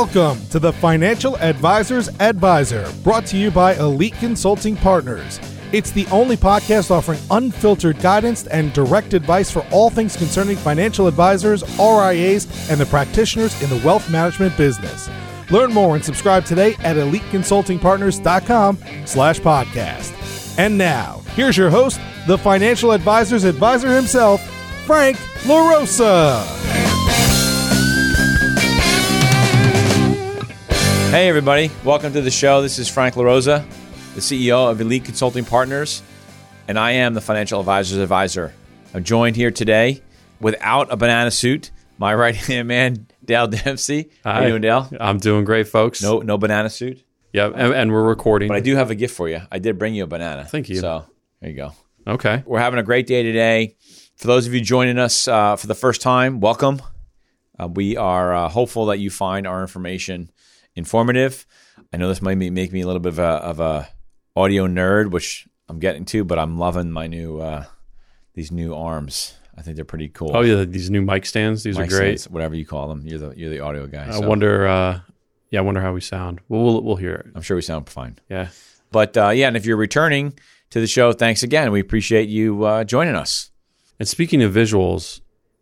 Welcome 0.00 0.48
to 0.48 0.58
the 0.58 0.72
Financial 0.72 1.36
Advisors 1.36 2.08
Advisor, 2.20 2.90
brought 3.04 3.26
to 3.26 3.36
you 3.36 3.50
by 3.50 3.74
Elite 3.74 4.14
Consulting 4.14 4.74
Partners. 4.74 5.38
It's 5.72 5.90
the 5.90 6.06
only 6.06 6.38
podcast 6.38 6.90
offering 6.90 7.20
unfiltered 7.30 8.00
guidance 8.00 8.46
and 8.46 8.72
direct 8.72 9.12
advice 9.12 9.50
for 9.50 9.62
all 9.70 9.90
things 9.90 10.16
concerning 10.16 10.56
financial 10.56 11.06
advisors, 11.06 11.62
RIAs, 11.78 12.70
and 12.70 12.80
the 12.80 12.86
practitioners 12.86 13.62
in 13.62 13.68
the 13.68 13.76
wealth 13.84 14.10
management 14.10 14.56
business. 14.56 15.10
Learn 15.50 15.70
more 15.70 15.96
and 15.96 16.02
subscribe 16.02 16.46
today 16.46 16.76
at 16.78 16.96
eliteconsultingpartners.com 16.96 18.78
slash 19.04 19.38
podcast. 19.40 20.58
And 20.58 20.78
now, 20.78 21.20
here's 21.34 21.58
your 21.58 21.68
host, 21.68 22.00
the 22.26 22.38
Financial 22.38 22.92
Advisors 22.92 23.44
Advisor 23.44 23.94
himself, 23.94 24.40
Frank 24.86 25.18
LaRosa. 25.42 26.79
Hey, 31.10 31.28
everybody. 31.28 31.72
Welcome 31.84 32.12
to 32.12 32.20
the 32.20 32.30
show. 32.30 32.62
This 32.62 32.78
is 32.78 32.88
Frank 32.88 33.16
LaRosa, 33.16 33.66
the 34.14 34.20
CEO 34.20 34.70
of 34.70 34.80
Elite 34.80 35.04
Consulting 35.04 35.44
Partners, 35.44 36.02
and 36.68 36.78
I 36.78 36.92
am 36.92 37.14
the 37.14 37.20
Financial 37.20 37.58
Advisors 37.58 37.98
Advisor. 37.98 38.54
I'm 38.94 39.02
joined 39.02 39.34
here 39.34 39.50
today 39.50 40.02
without 40.40 40.92
a 40.92 40.96
banana 40.96 41.32
suit, 41.32 41.72
my 41.98 42.14
right 42.14 42.34
hand 42.46 42.68
man, 42.68 43.08
Dale 43.24 43.48
Dempsey. 43.48 44.10
How 44.22 44.34
Hi. 44.34 44.42
you 44.42 44.48
doing, 44.50 44.62
Dale? 44.62 44.88
I'm 45.00 45.18
doing 45.18 45.44
great, 45.44 45.66
folks. 45.66 46.00
No, 46.00 46.20
no 46.20 46.38
banana 46.38 46.70
suit, 46.70 47.04
Yeah, 47.32 47.46
and, 47.52 47.74
and 47.74 47.92
we're 47.92 48.06
recording. 48.06 48.46
but 48.46 48.56
I 48.56 48.60
do 48.60 48.76
have 48.76 48.92
a 48.92 48.94
gift 48.94 49.16
for 49.16 49.28
you. 49.28 49.40
I 49.50 49.58
did 49.58 49.78
bring 49.80 49.94
you 49.96 50.04
a 50.04 50.06
banana. 50.06 50.44
Thank 50.44 50.68
you. 50.68 50.76
So 50.76 51.06
there 51.40 51.50
you 51.50 51.56
go. 51.56 51.72
Okay. 52.06 52.44
We're 52.46 52.60
having 52.60 52.78
a 52.78 52.84
great 52.84 53.08
day 53.08 53.24
today. 53.24 53.74
For 54.16 54.28
those 54.28 54.46
of 54.46 54.54
you 54.54 54.60
joining 54.60 54.98
us 54.98 55.26
uh, 55.26 55.56
for 55.56 55.66
the 55.66 55.74
first 55.74 56.02
time, 56.02 56.38
welcome. 56.38 56.80
Uh, 57.58 57.66
we 57.66 57.96
are 57.96 58.32
uh, 58.32 58.48
hopeful 58.48 58.86
that 58.86 59.00
you 59.00 59.10
find 59.10 59.46
our 59.46 59.60
information 59.60 60.30
informative. 60.74 61.46
I 61.92 61.96
know 61.96 62.08
this 62.08 62.22
might 62.22 62.36
make 62.36 62.72
me 62.72 62.80
a 62.80 62.86
little 62.86 63.00
bit 63.00 63.12
of 63.12 63.18
a, 63.18 63.22
of 63.22 63.60
a 63.60 63.88
audio 64.36 64.66
nerd, 64.66 65.10
which 65.10 65.48
I'm 65.68 65.78
getting 65.78 66.04
to, 66.06 66.24
but 66.24 66.38
I'm 66.38 66.58
loving 66.58 66.90
my 66.90 67.06
new 67.06 67.40
uh, 67.40 67.64
these 68.34 68.50
new 68.52 68.74
arms. 68.74 69.34
I 69.56 69.62
think 69.62 69.76
they're 69.76 69.84
pretty 69.84 70.08
cool. 70.08 70.30
Oh 70.34 70.40
yeah, 70.40 70.64
these 70.64 70.90
new 70.90 71.02
mic 71.02 71.26
stands. 71.26 71.62
These 71.62 71.78
Mic 71.78 71.88
are 71.88 71.96
great. 71.96 72.20
stands, 72.20 72.32
whatever 72.32 72.54
you 72.54 72.64
call 72.64 72.88
them. 72.88 73.06
You're 73.06 73.18
the 73.18 73.34
you're 73.36 73.50
the 73.50 73.60
audio 73.60 73.86
guy. 73.86 74.08
I 74.08 74.12
so 74.12 74.26
wonder. 74.26 74.66
Uh, 74.66 75.00
yeah, 75.50 75.58
I 75.58 75.62
wonder 75.62 75.80
how 75.80 75.92
we 75.92 76.00
sound. 76.00 76.40
Well, 76.48 76.62
we'll 76.62 76.82
we'll 76.82 76.96
hear 76.96 77.14
it. 77.14 77.26
I'm 77.34 77.42
sure 77.42 77.56
we 77.56 77.62
sound 77.62 77.88
fine. 77.88 78.18
Yeah. 78.28 78.48
But 78.92 79.16
uh, 79.16 79.30
yeah, 79.30 79.48
and 79.48 79.56
if 79.56 79.66
you're 79.66 79.76
returning 79.76 80.34
to 80.70 80.80
the 80.80 80.86
show, 80.86 81.12
thanks 81.12 81.42
again. 81.42 81.70
We 81.72 81.80
appreciate 81.80 82.28
you 82.28 82.64
uh, 82.64 82.84
joining 82.84 83.16
us. 83.16 83.50
And 83.98 84.08
speaking 84.08 84.42
of 84.42 84.52
visuals, 84.52 85.20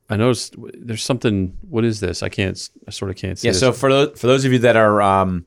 I 0.08 0.16
noticed 0.16 0.54
there's 0.58 1.02
something. 1.02 1.56
What 1.68 1.84
is 1.84 2.00
this? 2.00 2.22
I 2.22 2.28
can't. 2.28 2.58
I 2.86 2.90
sort 2.90 3.10
of 3.10 3.16
can't 3.16 3.38
see. 3.38 3.48
Yeah. 3.48 3.52
this. 3.52 3.60
So 3.60 3.72
for 3.72 3.90
those, 3.90 4.18
for 4.18 4.26
those 4.26 4.44
of 4.44 4.52
you 4.52 4.60
that 4.60 4.76
are 4.76 5.02
um, 5.02 5.46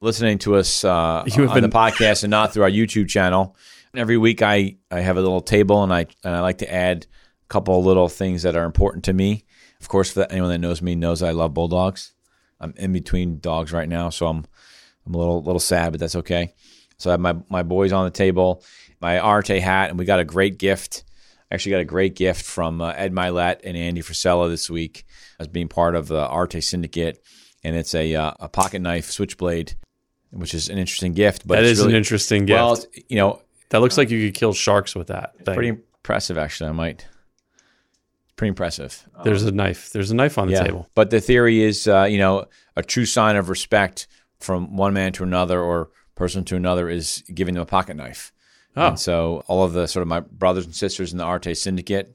listening 0.00 0.38
to 0.38 0.56
us 0.56 0.84
uh, 0.84 1.24
You 1.36 1.42
have 1.42 1.56
on 1.56 1.62
the 1.62 1.68
podcast 1.68 2.22
and 2.22 2.30
not 2.30 2.52
through 2.52 2.62
our 2.64 2.70
YouTube 2.70 3.08
channel, 3.08 3.56
every 3.94 4.16
week 4.16 4.42
I, 4.42 4.76
I 4.90 5.00
have 5.00 5.16
a 5.16 5.20
little 5.20 5.40
table 5.40 5.82
and 5.82 5.92
I 5.92 6.06
and 6.24 6.34
I 6.34 6.40
like 6.40 6.58
to 6.58 6.72
add 6.72 7.06
a 7.44 7.48
couple 7.48 7.78
of 7.78 7.84
little 7.84 8.08
things 8.08 8.42
that 8.42 8.56
are 8.56 8.64
important 8.64 9.04
to 9.04 9.12
me. 9.12 9.44
Of 9.80 9.88
course, 9.88 10.12
for 10.12 10.26
anyone 10.30 10.50
that 10.50 10.58
knows 10.58 10.80
me 10.82 10.94
knows 10.94 11.22
I 11.22 11.32
love 11.32 11.54
bulldogs. 11.54 12.12
I'm 12.60 12.72
in 12.76 12.92
between 12.92 13.40
dogs 13.40 13.72
right 13.72 13.88
now, 13.88 14.10
so 14.10 14.26
I'm 14.26 14.46
I'm 15.06 15.14
a 15.14 15.18
little 15.18 15.42
little 15.42 15.60
sad, 15.60 15.92
but 15.92 16.00
that's 16.00 16.16
okay. 16.16 16.54
So 16.98 17.10
I 17.10 17.12
have 17.12 17.20
my 17.20 17.36
my 17.50 17.62
boys 17.62 17.92
on 17.92 18.04
the 18.04 18.10
table, 18.10 18.62
my 19.00 19.18
Arete 19.18 19.60
hat, 19.60 19.90
and 19.90 19.98
we 19.98 20.04
got 20.04 20.20
a 20.20 20.24
great 20.24 20.58
gift. 20.58 21.04
Actually, 21.50 21.72
got 21.72 21.80
a 21.80 21.84
great 21.84 22.16
gift 22.16 22.44
from 22.44 22.80
uh, 22.80 22.92
Ed 22.96 23.12
Mylett 23.12 23.60
and 23.62 23.76
Andy 23.76 24.02
Frisella 24.02 24.48
this 24.48 24.68
week 24.68 25.04
as 25.38 25.46
being 25.46 25.68
part 25.68 25.94
of 25.94 26.08
the 26.08 26.28
Arete 26.32 26.62
Syndicate, 26.62 27.22
and 27.62 27.76
it's 27.76 27.94
a 27.94 28.14
uh, 28.14 28.32
a 28.40 28.48
pocket 28.48 28.80
knife 28.80 29.10
switchblade, 29.10 29.74
which 30.30 30.54
is 30.54 30.68
an 30.68 30.78
interesting 30.78 31.12
gift. 31.12 31.46
But 31.46 31.56
that 31.56 31.64
is 31.64 31.78
is 31.78 31.86
an 31.86 31.94
interesting 31.94 32.46
gift. 32.46 32.56
Well, 32.56 32.84
you 33.08 33.16
know, 33.16 33.42
that 33.68 33.80
looks 33.80 33.96
like 33.96 34.10
you 34.10 34.26
could 34.26 34.34
kill 34.34 34.54
sharks 34.54 34.94
with 34.94 35.08
that. 35.08 35.36
Thing. 35.44 35.54
pretty 35.54 35.68
impressive 35.68 36.36
actually. 36.38 36.70
I 36.70 36.72
might. 36.72 37.06
Pretty 38.36 38.50
impressive. 38.50 39.08
There's 39.24 39.44
a 39.44 39.52
knife. 39.52 39.90
There's 39.92 40.10
a 40.10 40.14
knife 40.14 40.36
on 40.36 40.48
the 40.48 40.58
table. 40.58 40.90
But 40.94 41.08
the 41.08 41.20
theory 41.22 41.62
is, 41.62 41.88
uh, 41.88 42.04
you 42.04 42.18
know, 42.18 42.44
a 42.76 42.82
true 42.82 43.06
sign 43.06 43.36
of 43.36 43.48
respect 43.48 44.06
from 44.40 44.76
one 44.76 44.92
man 44.92 45.12
to 45.12 45.22
another 45.22 45.58
or 45.58 45.88
person 46.16 46.44
to 46.44 46.56
another 46.56 46.90
is 46.90 47.24
giving 47.32 47.54
them 47.54 47.62
a 47.62 47.66
pocket 47.66 47.94
knife. 47.96 48.32
Oh. 48.76 48.88
And 48.88 49.00
so 49.00 49.42
all 49.46 49.64
of 49.64 49.72
the 49.72 49.86
sort 49.86 50.02
of 50.02 50.08
my 50.08 50.20
brothers 50.20 50.66
and 50.66 50.74
sisters 50.74 51.12
in 51.12 51.18
the 51.18 51.26
Arete 51.26 51.56
Syndicate, 51.56 52.14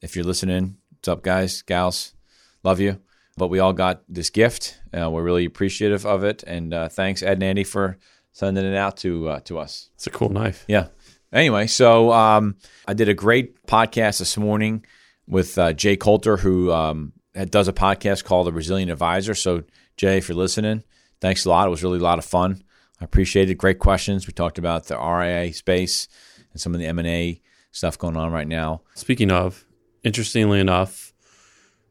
if 0.00 0.14
you're 0.14 0.24
listening, 0.24 0.76
what's 0.90 1.08
up, 1.08 1.22
guys, 1.22 1.62
gals? 1.62 2.14
Love 2.62 2.80
you. 2.80 3.00
But 3.36 3.48
we 3.48 3.60
all 3.60 3.72
got 3.72 4.02
this 4.08 4.28
gift. 4.28 4.78
Uh, 4.92 5.10
we're 5.10 5.22
really 5.22 5.46
appreciative 5.46 6.04
of 6.04 6.22
it, 6.22 6.42
and 6.46 6.74
uh, 6.74 6.88
thanks 6.90 7.22
Ed 7.22 7.34
and 7.34 7.42
Andy 7.42 7.64
for 7.64 7.96
sending 8.32 8.64
it 8.64 8.76
out 8.76 8.98
to 8.98 9.28
uh, 9.28 9.40
to 9.40 9.58
us. 9.58 9.88
It's 9.94 10.06
a 10.06 10.10
cool 10.10 10.28
knife. 10.28 10.64
Yeah. 10.68 10.88
Anyway, 11.32 11.66
so 11.66 12.12
um, 12.12 12.56
I 12.86 12.92
did 12.92 13.08
a 13.08 13.14
great 13.14 13.66
podcast 13.66 14.18
this 14.18 14.36
morning 14.36 14.84
with 15.26 15.56
uh, 15.56 15.72
Jay 15.72 15.96
Coulter, 15.96 16.36
who 16.36 16.70
um, 16.70 17.14
does 17.48 17.68
a 17.68 17.72
podcast 17.72 18.24
called 18.24 18.46
The 18.46 18.52
Resilient 18.52 18.90
Advisor. 18.90 19.34
So, 19.34 19.62
Jay, 19.96 20.18
if 20.18 20.28
you're 20.28 20.36
listening, 20.36 20.84
thanks 21.22 21.46
a 21.46 21.48
lot. 21.48 21.66
It 21.66 21.70
was 21.70 21.82
really 21.82 22.00
a 22.00 22.02
lot 22.02 22.18
of 22.18 22.26
fun. 22.26 22.62
I 23.02 23.04
appreciate 23.04 23.50
it. 23.50 23.56
Great 23.56 23.80
questions. 23.80 24.28
We 24.28 24.32
talked 24.32 24.58
about 24.58 24.84
the 24.86 24.96
RIA 24.96 25.52
space 25.52 26.06
and 26.52 26.60
some 26.60 26.72
of 26.72 26.78
the 26.78 26.86
M&A 26.86 27.42
stuff 27.72 27.98
going 27.98 28.16
on 28.16 28.30
right 28.30 28.46
now. 28.46 28.82
Speaking 28.94 29.32
of, 29.32 29.66
interestingly 30.04 30.60
enough, 30.60 31.12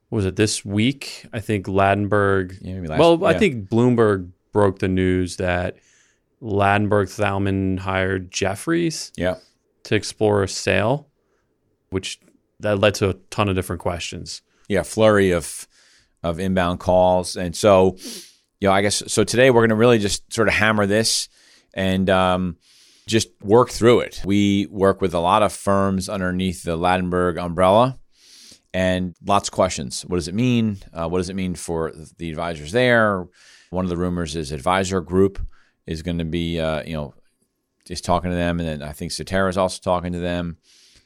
was 0.10 0.26
it 0.26 0.38
this 0.38 0.64
week? 0.64 1.26
I 1.34 1.42
think 1.42 1.68
Ladenburg. 1.68 2.58
Yeah, 2.62 2.76
maybe 2.76 2.88
last- 2.88 3.00
well, 3.00 3.26
I 3.26 3.38
think 3.38 3.70
Bloomberg 3.70 4.30
broke 4.54 4.80
the 4.80 4.88
news 4.88 5.36
that 5.36 5.76
Ladenburg 6.42 7.08
Thalmann 7.10 7.80
hired 7.80 8.32
Jefferies 8.32 9.12
Yeah. 9.18 9.36
to 9.84 9.96
explore 9.96 10.44
a 10.44 10.48
sale, 10.48 11.10
which 11.90 12.22
that 12.62 12.80
led 12.80 12.96
to 12.96 13.10
a 13.10 13.14
ton 13.32 13.50
of 13.50 13.56
different 13.56 13.82
questions. 13.82 14.42
yeah, 14.70 14.84
flurry 14.84 15.32
of 15.32 15.68
of 16.24 16.40
inbound 16.40 16.80
calls, 16.80 17.36
and 17.36 17.54
so 17.56 17.98
you 18.62 18.68
know, 18.68 18.74
I 18.74 18.84
guess 18.84 19.04
so. 19.08 19.24
Today 19.24 19.50
we're 19.50 19.62
going 19.62 19.70
to 19.70 19.76
really 19.76 19.98
just 19.98 20.32
sort 20.32 20.48
of 20.48 20.54
hammer 20.54 20.86
this 20.86 21.28
and 21.74 22.10
um, 22.10 22.58
just 23.08 23.30
work 23.42 23.72
through 23.72 24.02
it. 24.02 24.22
We 24.24 24.68
work 24.68 25.02
with 25.02 25.16
a 25.16 25.20
lot 25.20 25.42
of 25.42 25.52
firms 25.52 26.08
underneath 26.08 26.64
the 26.64 26.78
Ladenburg 26.78 27.38
umbrella, 27.38 28.00
and 28.72 29.16
lots 29.26 29.50
of 29.50 29.54
questions. 29.54 30.04
What 30.04 30.18
does 30.18 30.28
it 30.28 30.36
mean? 30.36 30.78
Uh, 30.94 31.10
what 31.10 31.18
does 31.18 31.30
it 31.30 31.36
mean 31.36 31.56
for 31.56 31.92
the 32.18 32.30
advisors 32.30 32.72
there? 32.72 33.28
One 33.72 33.84
of 33.84 33.90
the 33.90 33.98
rumors 33.98 34.36
is 34.36 34.52
Advisor 34.52 35.02
Group 35.02 35.40
is 35.88 36.04
going 36.04 36.20
to 36.20 36.26
be, 36.26 36.60
uh, 36.60 36.84
you 36.84 36.94
know, 36.94 37.16
just 37.86 38.06
talking 38.06 38.30
to 38.30 38.36
them, 38.36 38.60
and 38.60 38.70
then 38.70 38.84
I 38.88 38.92
think 38.92 39.12
Cetera 39.12 39.50
is 39.50 39.58
also 39.58 39.80
talking 39.82 40.14
to 40.14 40.20
them. 40.20 40.58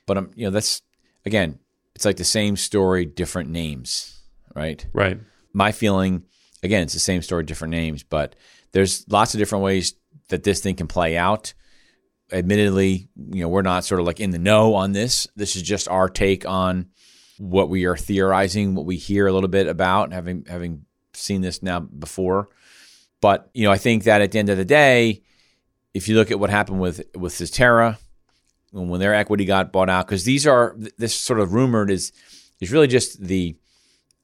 But 0.06 0.18
um, 0.18 0.32
you 0.36 0.46
know, 0.46 0.52
that's 0.52 0.82
again, 1.26 1.60
it's 1.96 2.04
like 2.04 2.18
the 2.18 2.26
same 2.26 2.58
story, 2.58 3.06
different 3.06 3.50
names, 3.50 4.20
right? 4.54 4.86
Right. 4.92 5.20
My 5.54 5.72
feeling, 5.72 6.24
again, 6.66 6.84
it's 6.84 6.94
the 6.94 7.00
same 7.00 7.22
story, 7.22 7.44
different 7.44 7.72
names, 7.72 8.04
but 8.04 8.36
there's 8.72 9.06
lots 9.10 9.34
of 9.34 9.40
different 9.40 9.64
ways 9.64 9.94
that 10.30 10.44
this 10.44 10.62
thing 10.62 10.76
can 10.76 10.88
play 10.88 11.18
out. 11.18 11.54
Admittedly, 12.32 13.08
you 13.32 13.42
know, 13.42 13.48
we're 13.48 13.62
not 13.62 13.86
sort 13.86 14.02
of 14.02 14.08
like 14.08 14.20
in 14.20 14.32
the 14.32 14.40
know 14.40 14.74
on 14.74 14.92
this. 14.92 15.28
This 15.36 15.56
is 15.56 15.62
just 15.62 15.88
our 15.88 16.10
take 16.10 16.46
on 16.46 16.88
what 17.38 17.70
we 17.70 17.86
are 17.86 17.96
theorizing, 17.96 18.76
what 18.76 18.86
we 18.86 18.98
hear 18.98 19.28
a 19.28 19.32
little 19.34 19.50
bit 19.50 19.68
about, 19.68 20.12
having 20.12 20.46
having 20.50 20.86
seen 21.14 21.42
this 21.42 21.62
now 21.62 21.80
before. 21.80 22.50
But 23.22 23.50
you 23.54 23.64
know, 23.64 23.72
I 23.72 23.78
think 23.78 24.04
that 24.04 24.22
at 24.22 24.32
the 24.32 24.40
end 24.40 24.50
of 24.50 24.58
the 24.58 24.66
day, 24.66 25.22
if 25.94 26.10
you 26.10 26.16
look 26.16 26.32
at 26.32 26.40
what 26.40 26.50
happened 26.50 26.80
with 26.80 27.04
with 27.16 27.34
Cetera, 27.34 27.98
when 28.72 29.00
their 29.00 29.14
equity 29.14 29.46
got 29.46 29.72
bought 29.72 29.90
out, 29.90 30.08
because 30.08 30.26
these 30.26 30.46
are 30.48 30.76
this 30.98 31.16
sort 31.16 31.40
of 31.40 31.54
rumored 31.54 31.92
is 31.92 32.12
is 32.60 32.72
really 32.72 32.88
just 32.88 33.22
the 33.24 33.56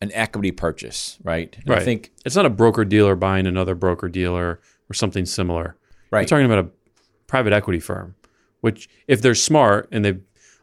an 0.01 0.11
equity 0.13 0.51
purchase, 0.51 1.17
right? 1.23 1.55
And 1.59 1.69
Right. 1.69 1.81
I 1.81 1.85
think 1.85 2.11
It's 2.25 2.35
not 2.35 2.45
a 2.45 2.49
broker 2.49 2.83
dealer 2.85 3.15
buying 3.15 3.45
another 3.45 3.75
broker 3.75 4.09
dealer 4.09 4.59
or 4.89 4.93
something 4.93 5.25
similar. 5.25 5.75
right. 6.11 6.21
We're 6.21 6.27
talking 6.27 6.45
about 6.45 6.65
a 6.65 6.69
private 7.27 7.53
equity 7.53 7.79
firm, 7.79 8.15
which 8.61 8.89
if 9.07 9.21
they're 9.21 9.35
smart 9.35 9.87
and 9.91 10.03
they 10.03 10.17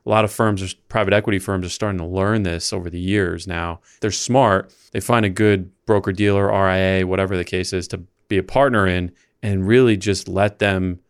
a 0.07 0.09
lot 0.11 0.25
of 0.25 0.33
firms, 0.33 0.63
are, 0.63 0.75
private 0.89 1.13
equity 1.13 1.39
firms, 1.39 1.67
are 1.67 1.71
starting 1.71 1.99
to 1.99 2.07
learn 2.07 2.43
this 2.43 2.73
over 2.73 2.89
the 2.89 2.99
years. 3.01 3.47
Now 3.47 3.81
they're 4.01 4.11
smart. 4.11 4.73
They 4.93 5.01
find 5.01 5.27
a 5.27 5.31
good 5.31 5.71
broker 5.85 6.13
dealer, 6.13 6.47
RIA, 6.51 7.07
whatever 7.07 7.37
the 7.37 7.45
case 7.45 7.73
is, 7.75 7.87
to 7.89 7.99
be 8.29 8.39
a 8.39 8.43
partner 8.43 8.87
in, 8.87 9.13
and 9.43 9.67
really 9.69 9.97
just 9.99 10.27
let 10.27 10.61
them 10.61 11.01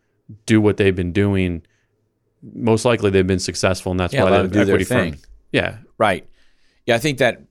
do 0.45 0.59
what 0.59 0.75
they've 0.77 0.95
been 0.95 1.13
doing. 1.13 1.61
Most 2.41 2.83
likely, 2.83 3.09
they've 3.09 3.25
been 3.25 3.39
successful, 3.39 3.91
and 3.91 3.99
that's 3.99 4.13
Yeah, 4.13 4.23
why 4.23 4.31
let 4.31 4.37
the 4.43 4.47
them 4.49 4.51
do 4.51 4.65
their 4.65 4.75
equity 4.75 4.83
firm. 4.85 5.11
thing. 5.11 5.19
Yeah, 5.53 5.77
Right. 5.97 6.27
Yeah, 6.85 6.95
I 6.95 6.99
think 6.99 7.19
that 7.19 7.43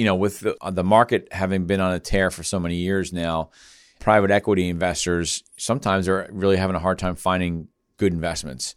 you 0.00 0.06
know, 0.06 0.14
with 0.14 0.40
the, 0.40 0.56
the 0.72 0.82
market 0.82 1.28
having 1.30 1.66
been 1.66 1.78
on 1.82 1.92
a 1.92 2.00
tear 2.00 2.30
for 2.30 2.42
so 2.42 2.58
many 2.58 2.76
years 2.76 3.12
now, 3.12 3.50
private 3.98 4.30
equity 4.30 4.70
investors 4.70 5.44
sometimes 5.58 6.08
are 6.08 6.26
really 6.32 6.56
having 6.56 6.74
a 6.74 6.78
hard 6.78 6.98
time 6.98 7.16
finding 7.16 7.68
good 7.98 8.14
investments. 8.14 8.76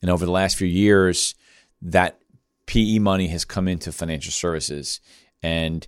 And 0.00 0.10
over 0.10 0.24
the 0.24 0.32
last 0.32 0.56
few 0.56 0.66
years, 0.66 1.34
that 1.82 2.18
PE 2.64 2.98
money 2.98 3.28
has 3.28 3.44
come 3.44 3.68
into 3.68 3.92
financial 3.92 4.32
services, 4.32 5.02
and 5.42 5.86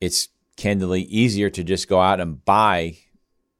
it's 0.00 0.28
candidly 0.56 1.02
easier 1.02 1.50
to 1.50 1.62
just 1.62 1.86
go 1.86 2.00
out 2.00 2.18
and 2.18 2.42
buy 2.42 2.96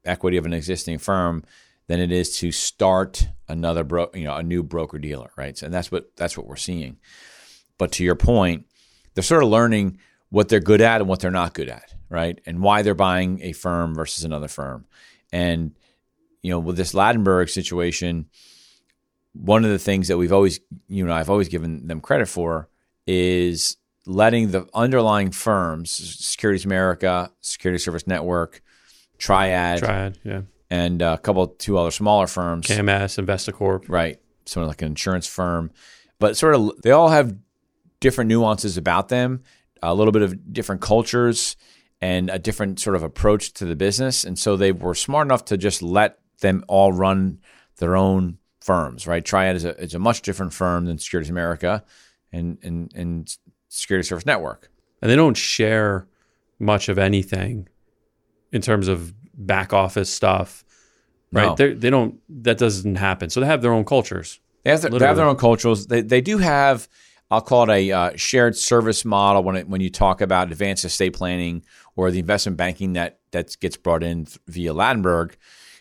equity 0.03 0.37
of 0.37 0.47
an 0.47 0.53
existing 0.53 0.97
firm 0.97 1.43
than 1.85 1.99
it 1.99 2.11
is 2.11 2.37
to 2.37 2.51
start 2.51 3.27
another 3.47 3.83
bro, 3.83 4.09
you 4.15 4.23
know, 4.23 4.35
a 4.35 4.41
new 4.41 4.63
broker 4.63 4.97
dealer, 4.97 5.29
right? 5.37 5.61
And 5.61 5.71
that's 5.71 5.91
what 5.91 6.15
that's 6.15 6.35
what 6.35 6.47
we're 6.47 6.55
seeing. 6.55 6.97
But 7.77 7.91
to 7.93 8.03
your 8.03 8.15
point, 8.15 8.65
they're 9.13 9.23
sort 9.23 9.43
of 9.43 9.49
learning 9.49 9.99
what 10.29 10.49
they're 10.49 10.59
good 10.59 10.81
at 10.81 11.01
and 11.01 11.09
what 11.09 11.19
they're 11.19 11.31
not 11.31 11.53
good 11.53 11.69
at, 11.69 11.93
right? 12.09 12.39
And 12.45 12.61
why 12.61 12.81
they're 12.81 12.93
buying 12.93 13.41
a 13.41 13.51
firm 13.53 13.95
versus 13.95 14.23
another 14.23 14.47
firm. 14.47 14.85
And 15.31 15.75
you 16.41 16.51
know, 16.51 16.59
with 16.59 16.77
this 16.77 16.93
Ladenburg 16.93 17.49
situation, 17.49 18.27
one 19.33 19.65
of 19.65 19.71
the 19.71 19.79
things 19.79 20.07
that 20.07 20.17
we've 20.17 20.33
always, 20.33 20.59
you 20.87 21.05
know, 21.05 21.13
I've 21.13 21.29
always 21.29 21.49
given 21.49 21.87
them 21.87 22.01
credit 22.01 22.27
for 22.27 22.69
is 23.05 23.77
letting 24.05 24.51
the 24.51 24.67
underlying 24.73 25.31
firms, 25.31 25.91
Securities 25.91 26.65
America, 26.65 27.31
Security 27.41 27.79
Service 27.79 28.07
Network, 28.07 28.61
Triad, 29.17 29.79
Triad, 29.79 30.19
yeah, 30.23 30.41
and 30.69 31.01
a 31.01 31.17
couple, 31.17 31.47
two 31.47 31.77
other 31.77 31.91
smaller 31.91 32.27
firms, 32.27 32.67
KMS, 32.67 33.23
Investacorp, 33.23 33.85
right? 33.87 34.19
Sort 34.45 34.63
of 34.63 34.69
like 34.69 34.81
an 34.81 34.87
insurance 34.87 35.27
firm, 35.27 35.71
but 36.19 36.37
sort 36.37 36.55
of 36.55 36.81
they 36.81 36.91
all 36.91 37.09
have 37.09 37.35
different 37.99 38.29
nuances 38.29 38.77
about 38.77 39.09
them, 39.09 39.43
a 39.81 39.93
little 39.93 40.11
bit 40.11 40.21
of 40.21 40.53
different 40.53 40.81
cultures, 40.81 41.55
and 42.01 42.29
a 42.29 42.39
different 42.39 42.79
sort 42.79 42.95
of 42.95 43.03
approach 43.03 43.51
to 43.53 43.65
the 43.65 43.75
business. 43.75 44.23
And 44.23 44.39
so 44.39 44.55
they 44.55 44.71
were 44.71 44.95
smart 44.95 45.27
enough 45.27 45.43
to 45.45 45.57
just 45.57 45.81
let 45.81 46.19
them 46.39 46.63
all 46.69 46.93
run 46.93 47.39
their 47.77 47.97
own 47.97 48.37
firms, 48.61 49.05
right? 49.05 49.23
Triad 49.23 49.57
is 49.57 49.65
a, 49.65 49.77
is 49.81 49.93
a 49.93 49.99
much 49.99 50.21
different 50.21 50.53
firm 50.53 50.85
than 50.85 50.97
Securities 50.97 51.29
America 51.29 51.83
and, 52.31 52.57
and, 52.63 52.91
and 52.95 53.37
Security 53.67 54.07
Service 54.07 54.25
Network. 54.25 54.71
And 55.01 55.11
they 55.11 55.17
don't 55.17 55.35
share 55.35 56.07
much 56.57 56.87
of 56.87 56.97
anything 56.97 57.67
in 58.53 58.61
terms 58.61 58.87
of 58.87 59.13
back 59.33 59.73
office 59.73 60.09
stuff, 60.09 60.63
right? 61.33 61.47
No. 61.47 61.55
They're, 61.55 61.75
they 61.75 61.89
don't, 61.89 62.19
that 62.43 62.57
doesn't 62.57 62.95
happen. 62.95 63.29
So 63.29 63.41
they 63.41 63.45
have 63.45 63.61
their 63.61 63.73
own 63.73 63.83
cultures. 63.83 64.39
They 64.63 64.71
have, 64.71 64.81
their, 64.83 64.91
they 64.91 65.05
have 65.05 65.17
their 65.17 65.25
own 65.25 65.35
cultures. 65.35 65.87
They, 65.87 66.01
they 66.01 66.21
do 66.21 66.37
have, 66.37 66.87
I'll 67.31 67.41
call 67.41 67.69
it 67.69 67.69
a 67.69 67.91
uh, 67.91 68.11
shared 68.15 68.57
service 68.57 69.05
model 69.05 69.43
when 69.43 69.55
it, 69.55 69.67
when 69.67 69.81
you 69.81 69.89
talk 69.89 70.21
about 70.21 70.51
advanced 70.51 70.83
estate 70.83 71.13
planning 71.13 71.63
or 71.95 72.09
the 72.11 72.19
investment 72.19 72.57
banking 72.57 72.93
that 72.93 73.19
that 73.31 73.55
gets 73.59 73.77
brought 73.77 74.03
in 74.03 74.27
via 74.47 74.73
Ladenburg 74.73 75.35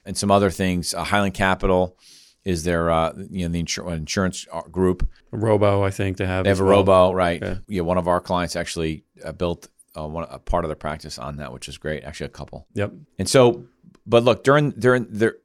and 0.05 0.17
some 0.17 0.31
other 0.31 0.51
things. 0.51 0.93
Uh, 0.93 1.05
Highland 1.05 1.35
Capital 1.35 1.97
is 2.45 2.65
their 2.65 2.91
uh, 2.91 3.13
you 3.31 3.47
know 3.47 3.53
the 3.53 3.63
insur- 3.63 3.95
insurance 3.95 4.47
uh, 4.53 4.63
group. 4.63 5.09
Robo, 5.31 5.83
I 5.83 5.91
think 5.91 6.17
they 6.17 6.27
have. 6.27 6.45
They 6.45 6.51
have 6.51 6.61
a 6.61 6.65
well. 6.65 6.79
Robo, 6.79 7.13
right? 7.13 7.41
Yeah. 7.41 7.57
Yeah. 7.69 7.83
one 7.83 7.99
of 7.99 8.09
our 8.09 8.21
clients 8.21 8.57
actually 8.57 9.05
uh, 9.25 9.33
built 9.33 9.69
uh, 9.97 10.07
one, 10.07 10.27
a 10.31 10.39
part 10.39 10.65
of 10.65 10.69
their 10.69 10.77
practice 10.77 11.19
on 11.19 11.37
that, 11.37 11.53
which 11.53 11.69
is 11.69 11.79
great. 11.79 12.05
Actually, 12.05 12.27
a 12.27 12.31
couple. 12.31 12.67
Yep. 12.75 12.93
And 13.19 13.29
so, 13.29 13.67
but 14.07 14.23
look, 14.23 14.45
during 14.45 14.71
during 14.71 15.07
there, 15.11 15.37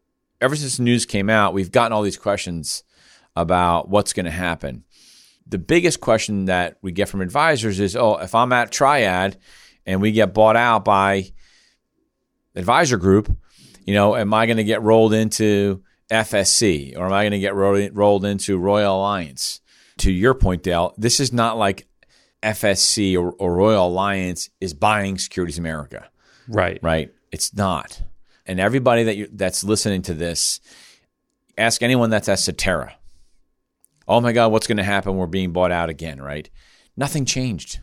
ever 0.41 0.55
since 0.55 0.77
the 0.77 0.83
news 0.83 1.05
came 1.05 1.29
out, 1.29 1.53
we've 1.53 1.71
gotten 1.71 1.93
all 1.93 2.01
these 2.01 2.17
questions 2.17 2.83
about 3.35 3.89
what's 3.89 4.13
going 4.13 4.25
to 4.25 4.31
happen. 4.31 4.83
The 5.47 5.57
biggest 5.57 5.99
question 5.99 6.45
that 6.45 6.77
we 6.81 6.91
get 6.91 7.09
from 7.09 7.21
advisors 7.21 7.79
is, 7.79 7.95
oh, 7.95 8.17
if 8.17 8.33
I'm 8.33 8.51
at 8.53 8.71
Triad 8.71 9.37
and 9.85 10.01
we 10.01 10.11
get 10.11 10.33
bought 10.33 10.55
out 10.55 10.85
by 10.85 11.31
advisor 12.55 12.97
group, 12.97 13.35
you 13.85 13.93
know, 13.93 14.15
am 14.15 14.33
I 14.33 14.45
going 14.45 14.57
to 14.57 14.63
get 14.63 14.81
rolled 14.81 15.13
into 15.13 15.83
FSC 16.09 16.97
or 16.97 17.05
am 17.05 17.13
I 17.13 17.23
going 17.23 17.31
to 17.31 17.39
get 17.39 17.55
rolled, 17.55 17.95
rolled 17.95 18.25
into 18.25 18.57
Royal 18.57 18.97
Alliance? 18.97 19.59
To 19.99 20.11
your 20.11 20.33
point, 20.33 20.63
Dale, 20.63 20.93
this 20.97 21.19
is 21.19 21.31
not 21.31 21.57
like 21.57 21.87
FSC 22.41 23.15
or, 23.15 23.31
or 23.33 23.55
Royal 23.55 23.87
Alliance 23.87 24.49
is 24.59 24.73
buying 24.73 25.17
Securities 25.17 25.57
America 25.59 26.09
Right. 26.47 26.79
right? 26.81 27.11
It's 27.31 27.53
not. 27.53 28.01
And 28.45 28.59
everybody 28.59 29.03
that 29.03 29.15
you, 29.15 29.29
that's 29.31 29.63
listening 29.63 30.01
to 30.03 30.13
this, 30.13 30.59
ask 31.57 31.81
anyone 31.81 32.09
that's 32.09 32.27
at 32.27 32.39
Cetera. 32.39 32.93
Oh 34.07 34.21
my 34.21 34.31
God, 34.31 34.51
what's 34.51 34.67
going 34.67 34.77
to 34.77 34.83
happen? 34.83 35.15
We're 35.15 35.27
being 35.27 35.51
bought 35.53 35.71
out 35.71 35.89
again, 35.89 36.21
right? 36.21 36.49
Nothing 36.97 37.25
changed. 37.25 37.79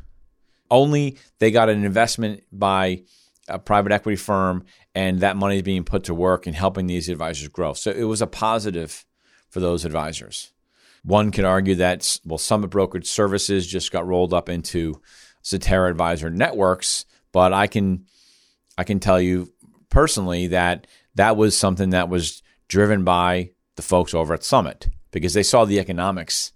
Only 0.71 1.19
they 1.39 1.51
got 1.51 1.69
an 1.69 1.85
investment 1.85 2.45
by 2.53 3.03
a 3.49 3.59
private 3.59 3.93
equity 3.93 4.17
firm, 4.17 4.65
and 4.95 5.21
that 5.21 5.37
money 5.37 5.57
is 5.57 5.63
being 5.63 5.85
put 5.85 6.05
to 6.05 6.15
work 6.15 6.47
and 6.47 6.55
helping 6.55 6.87
these 6.87 7.09
advisors 7.09 7.49
grow. 7.49 7.75
So 7.75 7.91
it 7.91 8.05
was 8.05 8.23
a 8.23 8.27
positive 8.27 9.05
for 9.49 9.61
those 9.61 9.85
advisors. 9.85 10.53
One 11.03 11.31
could 11.33 11.45
argue 11.45 11.75
that 11.77 12.19
well, 12.25 12.39
Summit 12.39 12.71
Brokerage 12.71 13.09
Services 13.09 13.67
just 13.67 13.91
got 13.91 14.07
rolled 14.07 14.35
up 14.35 14.49
into 14.49 15.01
Cetera 15.43 15.91
Advisor 15.91 16.31
Networks, 16.31 17.07
but 17.33 17.53
I 17.53 17.67
can 17.67 18.07
I 18.77 18.85
can 18.85 19.01
tell 19.01 19.21
you 19.21 19.53
personally 19.89 20.49
that 20.49 20.87
that 21.15 21.37
was 21.37 21.57
something 21.57 21.91
that 21.91 22.09
was 22.09 22.43
driven 22.69 23.03
by 23.03 23.51
the 23.77 23.83
folks 23.83 24.15
over 24.15 24.35
at 24.35 24.45
Summit 24.45 24.89
because 25.11 25.35
they 25.35 25.43
saw 25.43 25.65
the 25.65 25.79
economics 25.79 26.53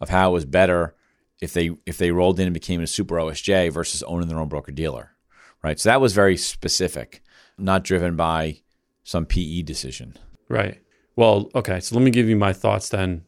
of 0.00 0.08
how 0.10 0.30
it 0.30 0.32
was 0.34 0.44
better 0.44 0.94
if 1.40 1.52
they 1.52 1.70
if 1.86 1.98
they 1.98 2.10
rolled 2.10 2.38
in 2.40 2.46
and 2.46 2.54
became 2.54 2.80
a 2.80 2.86
super 2.86 3.16
OSJ 3.16 3.72
versus 3.72 4.02
owning 4.04 4.28
their 4.28 4.38
own 4.38 4.48
broker 4.48 4.72
dealer, 4.72 5.14
right? 5.62 5.78
So 5.80 5.88
that 5.88 6.00
was 6.00 6.12
very 6.14 6.36
specific, 6.36 7.22
not 7.58 7.84
driven 7.84 8.16
by 8.16 8.60
some 9.02 9.26
PE 9.26 9.62
decision. 9.62 10.16
Right. 10.48 10.80
Well, 11.16 11.50
okay. 11.54 11.80
So 11.80 11.94
let 11.96 12.02
me 12.04 12.10
give 12.10 12.28
you 12.28 12.36
my 12.36 12.52
thoughts 12.52 12.88
then 12.88 13.24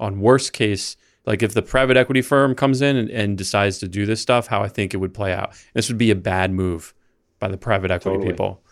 on 0.00 0.20
worst 0.20 0.52
case, 0.52 0.96
like 1.26 1.42
if 1.42 1.54
the 1.54 1.62
private 1.62 1.96
equity 1.96 2.22
firm 2.22 2.54
comes 2.54 2.82
in 2.82 2.96
and, 2.96 3.10
and 3.10 3.38
decides 3.38 3.78
to 3.78 3.88
do 3.88 4.04
this 4.06 4.20
stuff, 4.20 4.48
how 4.48 4.62
I 4.62 4.68
think 4.68 4.92
it 4.92 4.98
would 4.98 5.14
play 5.14 5.32
out. 5.32 5.54
This 5.74 5.88
would 5.88 5.98
be 5.98 6.10
a 6.10 6.16
bad 6.16 6.52
move 6.52 6.92
by 7.38 7.48
the 7.48 7.56
private 7.56 7.90
equity 7.90 8.16
Totally. 8.16 8.32
people. 8.32 8.62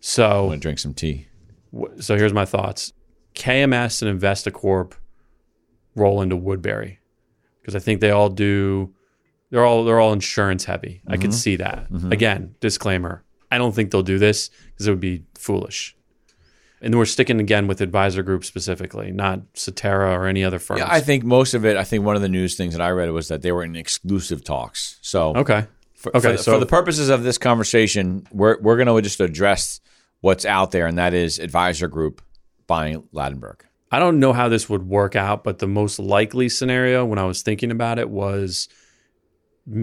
So 0.00 0.24
I 0.26 0.30
So, 0.30 0.44
want 0.46 0.54
to 0.60 0.60
drink 0.60 0.78
some 0.80 0.94
tea. 0.94 1.26
wh- 1.76 2.00
so 2.00 2.16
here's 2.16 2.32
my 2.32 2.44
thoughts. 2.44 2.92
KMS 3.34 4.02
and 4.02 4.20
Investacorp 4.20 4.92
roll 5.94 6.22
into 6.22 6.36
Woodbury 6.36 6.98
because 7.60 7.74
I 7.74 7.78
think 7.78 8.00
they 8.00 8.10
all 8.10 8.28
do. 8.28 8.92
They're 9.50 9.64
all 9.64 9.84
they're 9.84 10.00
all 10.00 10.12
insurance 10.12 10.64
heavy. 10.64 11.02
I 11.06 11.16
could 11.16 11.30
mm-hmm. 11.30 11.32
see 11.32 11.56
that. 11.56 11.90
Mm-hmm. 11.90 12.12
Again, 12.12 12.54
disclaimer: 12.60 13.24
I 13.50 13.58
don't 13.58 13.74
think 13.74 13.90
they'll 13.90 14.02
do 14.02 14.18
this 14.18 14.50
because 14.66 14.86
it 14.86 14.90
would 14.90 15.00
be 15.00 15.24
foolish. 15.34 15.96
And 16.80 16.96
we're 16.98 17.04
sticking 17.04 17.38
again 17.38 17.68
with 17.68 17.80
advisor 17.80 18.24
group 18.24 18.44
specifically, 18.44 19.12
not 19.12 19.40
Cetera 19.54 20.18
or 20.18 20.26
any 20.26 20.42
other 20.42 20.58
firms. 20.58 20.80
Yeah, 20.80 20.88
I 20.90 21.00
think 21.00 21.22
most 21.22 21.54
of 21.54 21.64
it. 21.64 21.76
I 21.76 21.84
think 21.84 22.04
one 22.04 22.16
of 22.16 22.22
the 22.22 22.28
news 22.28 22.56
things 22.56 22.74
that 22.74 22.82
I 22.82 22.90
read 22.90 23.10
was 23.12 23.28
that 23.28 23.42
they 23.42 23.52
were 23.52 23.62
in 23.62 23.76
exclusive 23.76 24.42
talks. 24.42 24.98
So 25.00 25.34
okay. 25.36 25.66
For, 25.94 26.16
Okay, 26.16 26.36
for, 26.36 26.42
so- 26.42 26.52
for 26.54 26.58
the 26.58 26.66
purposes 26.66 27.08
of 27.08 27.22
this 27.22 27.38
conversation, 27.38 28.26
we're 28.32 28.60
we're 28.60 28.76
going 28.76 28.88
to 28.88 29.00
just 29.00 29.20
address 29.20 29.80
what's 30.20 30.44
out 30.44 30.72
there, 30.72 30.86
and 30.86 30.98
that 30.98 31.14
is 31.14 31.38
Advisor 31.38 31.86
Group 31.86 32.20
buying 32.72 33.06
Ladenburg. 33.12 33.60
I 33.90 33.98
don't 33.98 34.18
know 34.18 34.32
how 34.32 34.48
this 34.48 34.66
would 34.70 34.88
work 34.88 35.14
out, 35.14 35.44
but 35.44 35.58
the 35.58 35.66
most 35.66 35.98
likely 35.98 36.48
scenario 36.48 37.04
when 37.04 37.18
I 37.18 37.24
was 37.24 37.42
thinking 37.42 37.70
about 37.70 37.98
it 37.98 38.08
was 38.08 38.66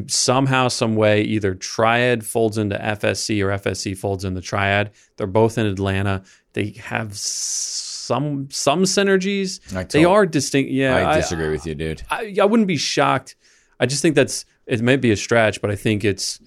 somehow, 0.07 0.69
some 0.69 0.95
way, 0.95 1.21
either 1.21 1.53
Triad 1.53 2.25
folds 2.25 2.57
into 2.57 2.75
FSC 2.77 3.43
or 3.43 3.49
FSC 3.49 3.95
folds 3.95 4.25
into 4.25 4.41
Triad. 4.41 4.89
They're 5.17 5.27
both 5.27 5.59
in 5.59 5.67
Atlanta. 5.67 6.23
They 6.53 6.71
have 6.79 7.15
some 7.15 8.47
some 8.49 8.85
synergies. 8.85 9.59
I 9.75 9.83
They 9.83 10.03
are 10.03 10.25
distinct. 10.25 10.71
Yeah, 10.71 11.11
I 11.11 11.15
disagree 11.15 11.49
with 11.51 11.67
you, 11.67 11.75
dude. 11.75 12.01
I, 12.09 12.35
I 12.41 12.45
wouldn't 12.45 12.67
be 12.67 12.77
shocked. 12.77 13.35
I 13.79 13.85
just 13.85 14.01
think 14.01 14.15
that's 14.15 14.45
it. 14.65 14.81
May 14.81 14.95
be 14.95 15.11
a 15.11 15.15
stretch, 15.15 15.61
but 15.61 15.69
I 15.69 15.75
think 15.75 16.03
it's 16.03 16.39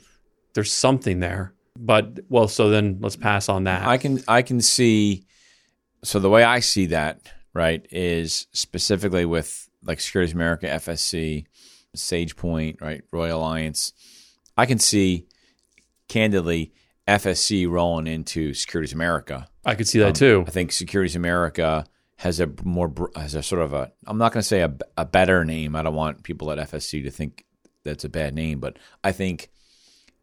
there's 0.54 0.72
something 0.72 1.20
there. 1.20 1.54
But 1.78 2.18
well, 2.28 2.48
so 2.48 2.68
then 2.68 2.98
let's 3.00 3.14
pass 3.14 3.48
on 3.48 3.62
that. 3.64 3.86
I 3.86 3.96
can 3.96 4.24
I 4.26 4.42
can 4.42 4.60
see. 4.60 5.24
So 6.04 6.18
the 6.18 6.30
way 6.30 6.42
I 6.44 6.60
see 6.60 6.86
that 6.86 7.20
right 7.54 7.86
is 7.90 8.46
specifically 8.52 9.24
with 9.24 9.68
like 9.84 10.00
Securities 10.00 10.34
America, 10.34 10.66
FSC, 10.66 11.46
SagePoint, 11.96 12.80
right, 12.80 13.02
Royal 13.12 13.40
Alliance. 13.40 13.92
I 14.56 14.66
can 14.66 14.78
see 14.78 15.26
candidly 16.08 16.72
FSC 17.08 17.68
rolling 17.68 18.06
into 18.06 18.54
Securities 18.54 18.92
America. 18.92 19.48
I 19.64 19.74
could 19.74 19.88
see 19.88 19.98
that 20.00 20.08
um, 20.08 20.12
too. 20.14 20.44
I 20.46 20.50
think 20.50 20.72
Securities 20.72 21.16
America 21.16 21.84
has 22.16 22.38
a 22.40 22.48
more 22.64 22.92
has 23.16 23.34
a 23.34 23.42
sort 23.42 23.62
of 23.62 23.72
a 23.72 23.92
I'm 24.06 24.18
not 24.18 24.32
going 24.32 24.42
to 24.42 24.46
say 24.48 24.60
a, 24.62 24.72
a 24.96 25.04
better 25.04 25.44
name. 25.44 25.74
I 25.76 25.82
don't 25.82 25.94
want 25.94 26.22
people 26.22 26.50
at 26.52 26.58
FSC 26.70 27.02
to 27.04 27.10
think 27.10 27.44
that's 27.84 28.04
a 28.04 28.08
bad 28.08 28.34
name, 28.34 28.60
but 28.60 28.78
I 29.02 29.10
think 29.12 29.50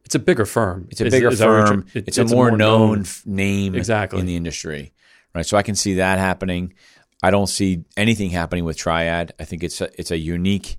It's 0.06 0.16
a 0.16 0.20
bigger 0.20 0.46
firm. 0.46 0.88
it's 0.90 1.02
a 1.02 1.06
bigger 1.10 1.28
is 1.30 1.40
that 1.40 1.46
firm. 1.46 1.86
it- 1.94 2.08
it's, 2.08 2.18
a 2.18 2.26
more, 2.26 2.52
known, 2.52 3.02
f- 3.02 3.24
name 3.26 3.76
Exactly. 3.76 4.20
in 4.22 4.26
the 4.26 4.38
industry, 4.38 4.94
right? 5.34 5.46
So 5.46 5.58
I 5.58 5.64
can 5.64 5.76
see 5.76 5.96
that 5.96 6.20
happening. 6.20 6.74
I 7.22 7.32
don't 7.32 7.48
see 7.48 7.84
anything 7.98 8.30
happening 8.30 8.64
with 8.66 8.78
Triad. 8.78 9.34
I 9.40 9.44
think 9.46 9.64
it's 9.64 9.82
a, 9.82 9.90
it's 10.00 10.12
a 10.12 10.18
unique 10.18 10.78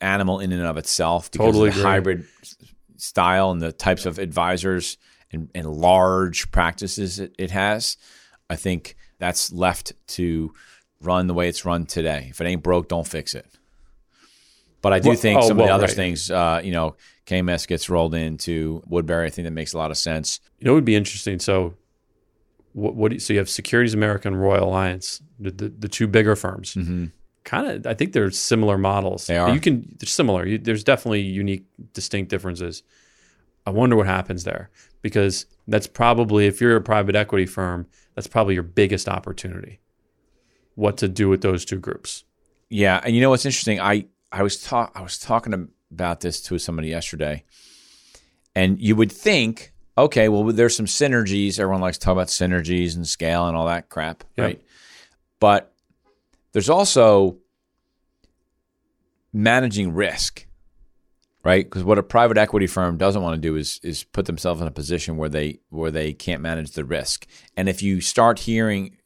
animal 0.00 0.40
in 0.40 0.52
and 0.52 0.62
of 0.62 0.76
itself 0.76 1.30
because 1.30 1.46
Totally 1.46 1.68
of 1.68 1.74
the 1.74 1.80
agree. 1.80 1.90
hybrid 1.90 2.24
style 2.96 3.50
and 3.50 3.60
the 3.60 3.72
types 3.72 4.06
of 4.06 4.18
advisors 4.18 4.96
and, 5.30 5.50
and 5.54 5.66
large 5.66 6.50
practices 6.50 7.18
it, 7.20 7.34
it 7.38 7.50
has. 7.50 7.96
I 8.50 8.56
think 8.56 8.96
that's 9.18 9.52
left 9.52 9.92
to 10.08 10.52
run 11.00 11.26
the 11.26 11.34
way 11.34 11.48
it's 11.48 11.64
run 11.64 11.86
today. 11.86 12.28
If 12.30 12.40
it 12.40 12.46
ain't 12.46 12.62
broke, 12.62 12.88
don't 12.88 13.06
fix 13.06 13.34
it. 13.34 13.46
But 14.80 14.92
I 14.92 15.00
do 15.00 15.10
Well, 15.10 15.18
think 15.18 15.40
oh, 15.42 15.48
some 15.48 15.60
of 15.60 15.66
the 15.66 15.72
other 15.72 15.86
right. 15.86 15.94
things, 15.94 16.30
uh, 16.30 16.60
you 16.62 16.72
know, 16.72 16.96
KMS 17.26 17.66
gets 17.66 17.90
rolled 17.90 18.14
into 18.14 18.82
Woodbury. 18.86 19.26
I 19.26 19.30
think 19.30 19.44
that 19.46 19.52
makes 19.52 19.74
a 19.74 19.78
lot 19.78 19.90
of 19.90 19.96
sense. 19.98 20.40
You 20.58 20.66
know, 20.66 20.72
it 20.72 20.74
would 20.76 20.84
be 20.84 20.94
interesting. 20.96 21.38
So, 21.40 21.74
what? 22.78 22.94
what 22.94 23.08
do 23.10 23.16
you, 23.16 23.20
so 23.20 23.32
you 23.32 23.38
have 23.38 23.48
Securities 23.50 23.94
America 23.94 24.28
and 24.28 24.40
Royal 24.40 24.68
Alliance, 24.68 25.22
the, 25.38 25.50
the, 25.50 25.68
the 25.68 25.88
two 25.88 26.06
bigger 26.06 26.36
firms. 26.36 26.74
Mm-hmm. 26.74 27.06
Kind 27.44 27.66
of, 27.66 27.86
I 27.86 27.94
think 27.94 28.12
they're 28.12 28.30
similar 28.30 28.76
models. 28.76 29.26
They 29.26 29.38
are. 29.38 29.50
You 29.50 29.60
can, 29.60 29.96
they're 29.98 30.06
similar. 30.06 30.46
You, 30.46 30.58
there's 30.58 30.84
definitely 30.84 31.22
unique, 31.22 31.64
distinct 31.92 32.30
differences. 32.30 32.82
I 33.66 33.70
wonder 33.70 33.96
what 33.96 34.06
happens 34.06 34.44
there 34.44 34.70
because 35.02 35.46
that's 35.66 35.86
probably, 35.86 36.46
if 36.46 36.60
you're 36.60 36.76
a 36.76 36.80
private 36.80 37.16
equity 37.16 37.46
firm, 37.46 37.86
that's 38.14 38.26
probably 38.26 38.54
your 38.54 38.62
biggest 38.64 39.08
opportunity. 39.08 39.78
What 40.74 40.96
to 40.98 41.08
do 41.08 41.28
with 41.28 41.40
those 41.40 41.64
two 41.64 41.78
groups? 41.78 42.24
Yeah, 42.70 43.00
and 43.02 43.14
you 43.14 43.20
know 43.20 43.30
what's 43.30 43.44
interesting? 43.44 43.80
I 43.80 44.06
I 44.30 44.42
was 44.42 44.62
talk 44.62 44.92
I 44.94 45.02
was 45.02 45.18
talking 45.18 45.68
about 45.90 46.20
this 46.20 46.40
to 46.42 46.58
somebody 46.58 46.88
yesterday, 46.88 47.44
and 48.54 48.80
you 48.80 48.94
would 48.94 49.10
think, 49.10 49.72
okay, 49.98 50.28
well, 50.28 50.44
there's 50.44 50.76
some 50.76 50.86
synergies. 50.86 51.58
Everyone 51.58 51.80
likes 51.80 51.98
to 51.98 52.04
talk 52.04 52.12
about 52.12 52.28
synergies 52.28 52.96
and 52.96 53.06
scale 53.06 53.46
and 53.46 53.56
all 53.56 53.66
that 53.66 53.88
crap, 53.88 54.24
Yeah. 54.36 54.44
right? 54.44 54.62
But 55.40 55.72
there's 56.52 56.70
also 56.70 57.38
managing 59.32 59.94
risk, 59.94 60.46
right? 61.44 61.64
Because 61.64 61.84
what 61.84 61.98
a 61.98 62.02
private 62.02 62.38
equity 62.38 62.66
firm 62.66 62.96
doesn't 62.96 63.22
want 63.22 63.34
to 63.34 63.40
do 63.40 63.56
is 63.56 63.80
is 63.82 64.04
put 64.04 64.26
themselves 64.26 64.60
in 64.60 64.66
a 64.66 64.70
position 64.72 65.16
where 65.16 65.28
they 65.28 65.60
where 65.68 65.90
they 65.90 66.12
can't 66.12 66.42
manage 66.42 66.72
the 66.72 66.84
risk. 66.84 67.26
And 67.56 67.68
if 67.68 67.82
you 67.82 68.00
start 68.00 68.40
hearing 68.40 68.96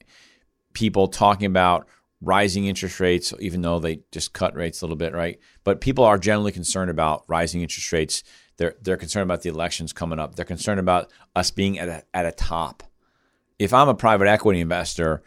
people 0.72 1.08
talking 1.08 1.46
about 1.46 1.86
rising 2.20 2.66
interest 2.66 3.00
rates, 3.00 3.34
even 3.40 3.62
though 3.62 3.78
they 3.78 4.00
just 4.12 4.32
cut 4.32 4.54
rates 4.54 4.80
a 4.80 4.84
little 4.84 4.96
bit, 4.96 5.12
right? 5.12 5.38
But 5.64 5.80
people 5.80 6.04
are 6.04 6.18
generally 6.18 6.52
concerned 6.52 6.90
about 6.90 7.24
rising 7.26 7.62
interest 7.62 7.92
rates. 7.92 8.22
They're 8.56 8.74
they're 8.82 8.96
concerned 8.96 9.24
about 9.24 9.42
the 9.42 9.48
elections 9.48 9.92
coming 9.92 10.18
up. 10.18 10.34
They're 10.34 10.44
concerned 10.44 10.80
about 10.80 11.10
us 11.34 11.50
being 11.50 11.78
at 11.78 11.88
a 11.88 12.02
at 12.14 12.26
a 12.26 12.32
top. 12.32 12.82
If 13.58 13.72
I'm 13.72 13.88
a 13.88 13.94
private 13.94 14.28
equity 14.28 14.60
investor, 14.60 15.22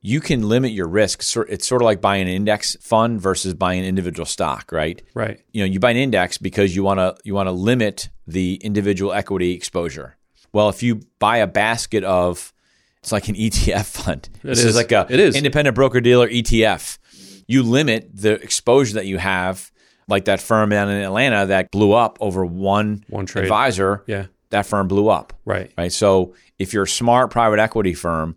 you 0.00 0.20
can 0.20 0.48
limit 0.48 0.72
your 0.72 0.88
risk. 0.88 1.20
It's 1.48 1.66
sort 1.66 1.82
of 1.82 1.84
like 1.86 2.00
buying 2.00 2.22
an 2.22 2.28
index 2.28 2.76
fund 2.80 3.20
versus 3.20 3.54
buying 3.54 3.80
an 3.80 3.86
individual 3.86 4.26
stock, 4.26 4.70
right? 4.72 5.02
Right. 5.14 5.40
you 5.52 5.62
know 5.62 5.66
you 5.66 5.80
buy 5.80 5.90
an 5.90 5.96
index 5.96 6.38
because 6.38 6.74
you 6.76 6.82
want 6.82 6.98
to 6.98 7.16
you 7.24 7.34
want 7.34 7.46
to 7.48 7.52
limit 7.52 8.08
the 8.26 8.54
individual 8.56 9.12
equity 9.12 9.52
exposure. 9.52 10.16
Well, 10.52 10.68
if 10.68 10.82
you 10.82 11.00
buy 11.18 11.38
a 11.38 11.46
basket 11.46 12.04
of 12.04 12.52
it's 13.00 13.12
like 13.12 13.28
an 13.28 13.34
ETF 13.46 13.86
fund. 13.86 14.28
this 14.42 14.62
is. 14.64 14.76
like 14.76 14.92
a 14.92 15.06
It 15.08 15.20
is. 15.20 15.36
independent 15.36 15.74
broker 15.74 16.00
dealer 16.00 16.28
ETF. 16.28 16.98
You 17.46 17.62
limit 17.62 18.10
the 18.14 18.32
exposure 18.42 18.94
that 18.94 19.06
you 19.06 19.16
have, 19.18 19.72
like 20.08 20.24
that 20.24 20.40
firm 20.40 20.70
down 20.70 20.88
in 20.90 21.02
Atlanta 21.02 21.46
that 21.46 21.70
blew 21.70 21.92
up 21.92 22.18
over 22.20 22.44
one, 22.44 23.04
One 23.08 23.26
trade. 23.26 23.42
advisor. 23.44 24.02
Yeah. 24.06 24.26
That 24.50 24.64
firm 24.66 24.88
blew 24.88 25.08
up 25.10 25.34
Right. 25.44 25.70
right? 25.76 25.92
So 25.92 26.34
if 26.58 26.72
you're 26.72 26.84
a 26.84 26.88
smart 26.88 27.30
private 27.30 27.58
equity 27.58 27.92
firm, 27.94 28.36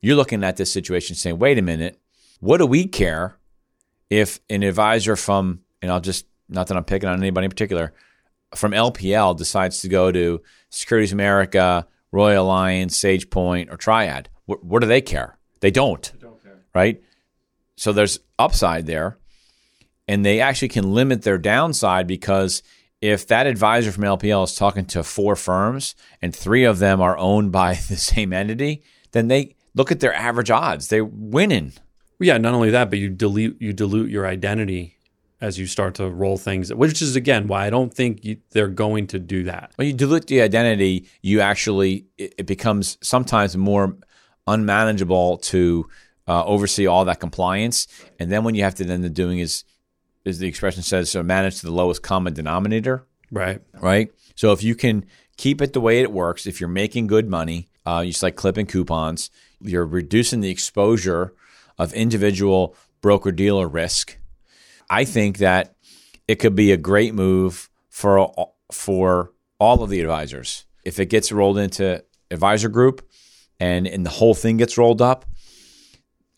you're 0.00 0.16
looking 0.16 0.42
at 0.42 0.56
this 0.56 0.72
situation 0.72 1.14
saying, 1.16 1.38
wait 1.38 1.58
a 1.58 1.62
minute, 1.62 2.00
what 2.40 2.56
do 2.56 2.66
we 2.66 2.86
care 2.86 3.36
if 4.08 4.40
an 4.48 4.62
advisor 4.62 5.14
from, 5.16 5.60
and 5.82 5.92
I'll 5.92 6.00
just, 6.00 6.24
not 6.48 6.66
that 6.68 6.76
I'm 6.78 6.84
picking 6.84 7.08
on 7.10 7.18
anybody 7.18 7.44
in 7.44 7.50
particular, 7.50 7.92
from 8.54 8.72
LPL 8.72 9.36
decides 9.36 9.80
to 9.82 9.88
go 9.88 10.10
to 10.10 10.40
Securities 10.70 11.12
America, 11.12 11.86
Royal 12.10 12.46
Alliance, 12.46 12.98
SagePoint, 12.98 13.70
or 13.72 13.76
Triad? 13.76 14.30
What, 14.46 14.64
what 14.64 14.80
do 14.80 14.86
they 14.88 15.02
care? 15.02 15.36
They 15.60 15.70
don't, 15.70 16.10
they 16.14 16.18
don't 16.26 16.42
care. 16.42 16.58
right? 16.74 17.02
So 17.76 17.92
there's 17.92 18.18
upside 18.38 18.86
there. 18.86 19.18
And 20.10 20.26
they 20.26 20.40
actually 20.40 20.70
can 20.70 20.92
limit 20.92 21.22
their 21.22 21.38
downside 21.38 22.08
because 22.08 22.64
if 23.00 23.28
that 23.28 23.46
advisor 23.46 23.92
from 23.92 24.02
LPL 24.02 24.42
is 24.42 24.56
talking 24.56 24.84
to 24.86 25.04
four 25.04 25.36
firms 25.36 25.94
and 26.20 26.34
three 26.34 26.64
of 26.64 26.80
them 26.80 27.00
are 27.00 27.16
owned 27.16 27.52
by 27.62 27.74
the 27.74 27.96
same 27.96 28.32
entity, 28.32 28.82
then 29.12 29.28
they 29.28 29.54
look 29.72 29.92
at 29.92 30.00
their 30.00 30.12
average 30.12 30.50
odds. 30.50 30.88
They're 30.88 31.04
winning. 31.04 31.74
Well, 32.18 32.26
yeah, 32.26 32.38
not 32.38 32.54
only 32.54 32.70
that, 32.70 32.90
but 32.90 32.98
you 32.98 33.08
dilute 33.08 33.62
you 33.62 33.72
dilute 33.72 34.10
your 34.10 34.26
identity 34.26 34.96
as 35.40 35.60
you 35.60 35.68
start 35.68 35.94
to 35.94 36.10
roll 36.10 36.36
things, 36.36 36.74
which 36.74 37.00
is 37.00 37.14
again 37.14 37.46
why 37.46 37.66
I 37.66 37.70
don't 37.70 37.94
think 37.94 38.24
you, 38.24 38.38
they're 38.50 38.66
going 38.66 39.06
to 39.08 39.20
do 39.20 39.44
that. 39.44 39.70
When 39.76 39.86
you 39.86 39.94
dilute 39.94 40.26
the 40.26 40.40
identity, 40.40 41.06
you 41.22 41.40
actually 41.40 42.06
it, 42.18 42.34
it 42.36 42.46
becomes 42.46 42.98
sometimes 43.00 43.56
more 43.56 43.96
unmanageable 44.48 45.36
to 45.38 45.88
uh, 46.26 46.44
oversee 46.44 46.88
all 46.88 47.04
that 47.04 47.20
compliance. 47.20 47.86
And 48.18 48.32
then 48.32 48.42
when 48.42 48.56
you 48.56 48.64
have 48.64 48.74
to 48.74 48.84
then 48.84 49.02
the 49.02 49.08
doing 49.08 49.38
is, 49.38 49.62
as 50.26 50.38
the 50.38 50.48
expression 50.48 50.82
says, 50.82 51.10
so 51.10 51.22
manage 51.22 51.60
to 51.60 51.66
the 51.66 51.72
lowest 51.72 52.02
common 52.02 52.32
denominator. 52.32 53.06
Right. 53.30 53.60
right? 53.80 54.12
So 54.34 54.52
if 54.52 54.62
you 54.62 54.74
can 54.74 55.06
keep 55.36 55.62
it 55.62 55.72
the 55.72 55.80
way 55.80 56.00
it 56.00 56.12
works, 56.12 56.46
if 56.46 56.60
you're 56.60 56.68
making 56.68 57.06
good 57.06 57.28
money, 57.28 57.68
uh, 57.86 58.04
just 58.04 58.22
like 58.22 58.36
clipping 58.36 58.66
coupons, 58.66 59.30
you're 59.60 59.86
reducing 59.86 60.40
the 60.40 60.50
exposure 60.50 61.34
of 61.78 61.92
individual 61.92 62.74
broker 63.00 63.32
dealer 63.32 63.68
risk. 63.68 64.18
I 64.88 65.04
think 65.04 65.38
that 65.38 65.76
it 66.28 66.36
could 66.36 66.54
be 66.54 66.72
a 66.72 66.76
great 66.76 67.14
move 67.14 67.70
for 67.88 68.32
for 68.72 69.32
all 69.58 69.82
of 69.82 69.90
the 69.90 70.00
advisors. 70.00 70.64
If 70.84 70.98
it 70.98 71.06
gets 71.06 71.32
rolled 71.32 71.58
into 71.58 72.04
advisor 72.30 72.68
group 72.68 73.08
and 73.58 73.86
and 73.86 74.04
the 74.04 74.10
whole 74.10 74.34
thing 74.34 74.56
gets 74.56 74.76
rolled 74.76 75.00
up, 75.00 75.24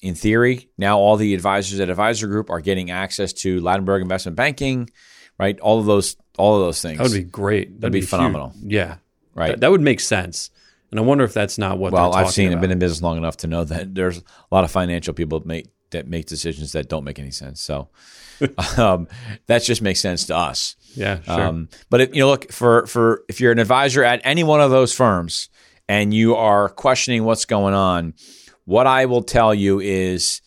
in 0.02 0.16
theory, 0.16 0.68
now 0.76 0.98
all 0.98 1.16
the 1.16 1.32
advisors 1.32 1.80
at 1.80 1.88
advisor 1.88 2.26
group 2.26 2.50
are 2.50 2.60
getting 2.60 2.90
access 2.90 3.32
to 3.32 3.60
Ladenburg 3.60 4.02
investment 4.02 4.36
banking, 4.36 4.90
right? 5.38 5.58
All 5.60 5.78
of 5.78 5.86
those 5.86 6.16
all 6.36 6.56
of 6.56 6.62
those 6.62 6.82
things. 6.82 6.98
That 6.98 7.04
would 7.04 7.12
be 7.12 7.22
great. 7.22 7.80
That'd, 7.80 7.92
be 7.92 8.00
huge. 8.00 8.10
phenomenal. 8.10 8.52
Yeah. 8.60 8.96
Right. 9.34 9.50
That, 9.50 9.60
that 9.60 9.70
would 9.70 9.80
make 9.80 10.00
sense. 10.00 10.50
And 10.90 11.00
I 11.00 11.02
wonder 11.04 11.24
if 11.24 11.32
that's 11.32 11.56
not 11.56 11.78
what. 11.78 11.92
well, 11.92 12.12
I've 12.12 12.30
seen 12.30 12.52
I've 12.52 12.60
been 12.60 12.70
in 12.70 12.78
business 12.78 13.00
long 13.00 13.16
enough 13.16 13.38
to 13.38 13.46
know 13.46 13.64
that 13.64 13.94
there's 13.94 14.18
a 14.18 14.22
lot 14.50 14.64
of 14.64 14.70
financial 14.70 15.14
people 15.14 15.38
that 15.38 15.46
make 15.46 15.68
that 15.92 16.06
make 16.06 16.26
decisions 16.26 16.72
that 16.72 16.88
don't 16.88 17.04
make 17.04 17.18
any 17.18 17.30
sense. 17.30 17.62
So 17.62 17.88
um, 18.76 19.08
that 19.46 19.62
just 19.62 19.80
makes 19.80 20.00
sense 20.00 20.26
to 20.26 20.36
us. 20.36 20.76
Yeah. 20.94 21.22
Sure. 21.22 21.40
Um, 21.40 21.68
but 21.88 22.02
if, 22.02 22.14
you 22.14 22.20
know, 22.20 22.28
look 22.28 22.52
for 22.52 22.86
for 22.86 23.24
if 23.28 23.40
you're 23.40 23.52
an 23.52 23.58
advisor 23.58 24.04
at 24.04 24.20
any 24.24 24.42
one 24.44 24.60
of 24.60 24.70
those 24.70 24.92
firms 24.92 25.48
and 25.88 26.12
you 26.12 26.34
are 26.34 26.68
questioning 26.68 27.24
what's 27.24 27.46
going 27.46 27.74
on, 27.74 28.14
what 28.64 28.86
I 28.86 29.06
will 29.06 29.22
tell 29.22 29.54
you 29.54 29.80
is, 29.80 30.40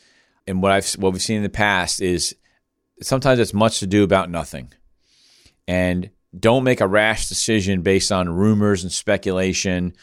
and 0.47 0.61
what 0.61 0.71
I've 0.71 0.89
what 0.93 1.13
we've 1.13 1.21
seen 1.21 1.37
in 1.37 1.43
the 1.43 1.49
past 1.49 2.01
is 2.01 2.35
sometimes 3.01 3.39
it's 3.39 3.53
much 3.53 3.79
to 3.79 3.87
do 3.87 4.03
about 4.03 4.29
nothing, 4.29 4.71
and 5.67 6.09
don't 6.37 6.63
make 6.63 6.81
a 6.81 6.87
rash 6.87 7.29
decision 7.29 7.81
based 7.81 8.11
on 8.11 8.29
rumors 8.29 8.83
and 8.83 8.91
speculation. 8.91 9.93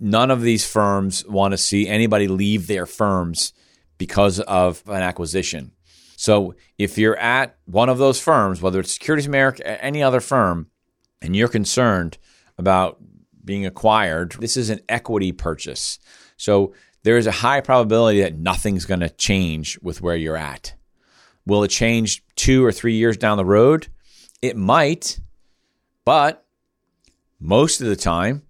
None 0.00 0.30
of 0.30 0.42
these 0.42 0.66
firms 0.66 1.24
want 1.26 1.52
to 1.52 1.58
see 1.58 1.88
anybody 1.88 2.28
leave 2.28 2.66
their 2.66 2.86
firms 2.86 3.52
because 3.96 4.38
of 4.40 4.82
an 4.86 5.02
acquisition. 5.02 5.72
So 6.16 6.54
if 6.78 6.98
you're 6.98 7.16
at 7.16 7.56
one 7.64 7.88
of 7.88 7.98
those 7.98 8.20
firms, 8.20 8.60
whether 8.60 8.80
it's 8.80 8.92
Securities 8.92 9.26
America 9.26 9.84
any 9.84 10.02
other 10.02 10.20
firm, 10.20 10.68
and 11.22 11.34
you're 11.34 11.48
concerned 11.48 12.18
about 12.58 12.98
being 13.44 13.66
acquired, 13.66 14.36
this 14.40 14.56
is 14.56 14.70
an 14.70 14.80
equity 14.88 15.32
purchase. 15.32 15.98
So 16.36 16.74
there 17.02 17.16
is 17.16 17.26
a 17.26 17.32
high 17.32 17.60
probability 17.60 18.20
that 18.20 18.38
nothing's 18.38 18.84
going 18.84 19.00
to 19.00 19.10
change 19.10 19.78
with 19.80 20.00
where 20.00 20.16
you're 20.16 20.36
at. 20.36 20.74
Will 21.46 21.62
it 21.62 21.68
change 21.68 22.22
two 22.36 22.64
or 22.64 22.72
three 22.72 22.94
years 22.94 23.16
down 23.16 23.38
the 23.38 23.44
road? 23.44 23.88
It 24.42 24.56
might, 24.56 25.20
but 26.04 26.46
most 27.40 27.80
of 27.80 27.86
the 27.86 27.96
time, 27.96 28.42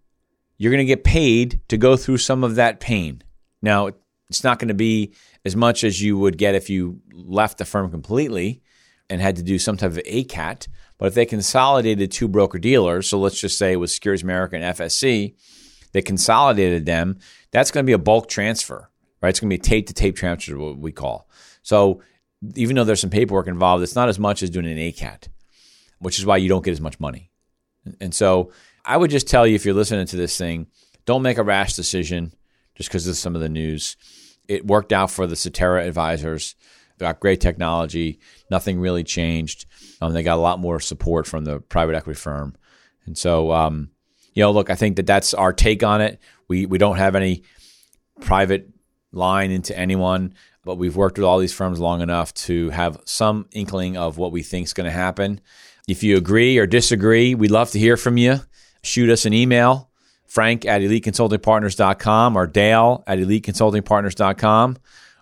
you're 0.57 0.73
going 0.73 0.85
to 0.85 0.85
get 0.85 1.05
paid 1.05 1.61
to 1.69 1.77
go 1.77 1.97
through 1.97 2.19
some 2.19 2.43
of 2.43 2.57
that 2.57 2.81
pain. 2.81 3.23
Now, 3.63 3.91
it's 4.29 4.45
not 4.45 4.59
going 4.59 4.69
to 4.69 4.75
be 4.75 5.15
as 5.45 5.57
much 5.57 5.85
as 5.85 6.03
you 6.03 6.19
would 6.19 6.37
get 6.37 6.55
if 6.55 6.69
you 6.69 7.01
left 7.13 7.59
the 7.59 7.65
firm 7.65 7.91
completely 7.91 8.63
and 9.09 9.21
had 9.21 9.37
to 9.37 9.43
do 9.43 9.59
some 9.59 9.77
type 9.77 9.93
of 9.93 9.99
ACAT. 9.99 10.69
But 10.99 11.07
if 11.07 11.15
they 11.15 11.25
consolidated 11.25 12.11
two 12.11 12.29
broker 12.29 12.59
dealers, 12.59 13.09
so 13.09 13.19
let's 13.19 13.41
just 13.41 13.57
say 13.57 13.73
it 13.73 13.77
was 13.77 13.95
Securities 13.95 14.25
America 14.25 14.57
and 14.57 14.77
FSC, 14.77 15.35
they 15.93 16.03
consolidated 16.03 16.87
them, 16.87 17.19
that's 17.51 17.71
going 17.71 17.85
to 17.85 17.89
be 17.89 17.95
a 17.95 17.99
bulk 17.99 18.29
transfer, 18.29 18.91
right? 19.21 19.31
It's 19.31 19.41
going 19.41 19.51
to 19.51 19.57
be 19.57 19.61
a 19.61 19.63
tape 19.63 19.87
to 19.89 19.95
tape 19.95 20.17
transfer, 20.17 20.57
what 20.59 20.79
we 20.79 20.93
call. 20.93 21.29
So 21.63 22.03
even 22.55 22.77
though 22.77 22.85
there's 22.85 23.01
some 23.01 23.11
paperwork 23.11 23.47
involved, 23.47 23.83
it's 23.83 23.97
not 23.97 24.09
as 24.09 24.19
much 24.19 24.43
as 24.43 24.51
doing 24.51 24.67
an 24.67 24.79
ACAT, 24.79 25.29
which 25.99 26.19
is 26.19 26.27
why 26.27 26.37
you 26.37 26.49
don't 26.49 26.65
get 26.65 26.73
as 26.73 26.81
much 26.81 27.01
money. 27.01 27.31
And 28.01 28.15
so 28.15 28.53
I 28.85 28.97
would 28.97 29.11
just 29.11 29.29
tell 29.29 29.47
you 29.47 29.55
if 29.55 29.65
you're 29.65 29.75
listening 29.75 30.07
to 30.07 30.17
this 30.17 30.37
thing, 30.37 30.67
don't 31.05 31.23
make 31.23 31.39
a 31.39 31.43
rash 31.43 31.75
decision 31.75 32.33
just 32.75 32.89
because 32.89 33.07
of 33.07 33.17
some 33.17 33.35
of 33.35 33.41
the 33.41 33.49
news. 33.49 33.97
It 34.47 34.67
worked 34.67 34.93
out 34.93 35.11
for 35.11 35.27
the 35.27 35.37
Cetera 35.37 35.87
advisors. 35.87 36.55
They 36.97 37.07
got 37.07 37.21
great 37.21 37.41
technology. 37.41 38.21
Nothing 38.51 38.81
really 38.81 39.05
changed. 39.05 39.67
Um, 40.01 40.13
they 40.13 40.23
got 40.23 40.37
a 40.37 40.41
lot 40.41 40.59
more 40.59 40.81
support 40.81 41.27
from 41.27 41.45
the 41.45 41.61
private 41.61 41.95
equity 41.95 42.19
firm. 42.19 42.57
And 43.07 43.17
so, 43.17 43.53
um, 43.53 43.91
you 44.35 44.43
know, 44.43 44.51
look, 44.53 44.71
I 44.71 44.75
think 44.75 44.97
that 44.97 45.07
that's 45.07 45.35
our 45.35 45.53
take 45.53 45.83
on 45.83 46.01
it. 46.01 46.21
We 46.49 46.67
we 46.67 46.79
don't 46.79 46.97
have 46.97 47.15
any 47.17 47.43
private 48.21 48.69
line 49.13 49.51
into 49.51 49.77
anyone. 49.79 50.35
but 50.65 50.77
we've 50.77 50.97
worked 50.97 51.17
with 51.17 51.25
all 51.25 51.39
these 51.39 51.55
firms 51.55 51.81
long 51.81 52.03
enough 52.03 52.35
to 52.35 52.69
have 52.71 53.01
some 53.07 53.47
inkling 53.53 53.97
of 53.97 54.19
what 54.19 54.33
we 54.33 54.43
think 54.43 54.67
is 54.67 54.75
going 54.75 54.85
to 54.85 54.91
happen. 54.91 55.41
If 55.89 56.03
you 56.03 56.19
agree 56.19 56.59
or 56.59 56.67
disagree, 56.67 57.35
we'd 57.35 57.51
love 57.51 57.71
to 57.71 57.79
hear 57.79 57.97
from 57.97 58.19
you. 58.19 58.41
Shoot 58.83 59.09
us 59.09 59.25
an 59.25 59.33
email, 59.33 59.89
frank 60.27 60.67
at 60.67 60.83
eliteconsultingpartners.com 60.83 62.37
or 62.37 62.47
dale 62.47 63.03
at 63.07 63.19
eliteconsultingpartners.com. 63.19 64.77